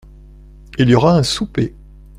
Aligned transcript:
Il 0.79 0.89
y 0.89 0.95
aura 0.95 1.15
un 1.15 1.21
souper… 1.21 1.75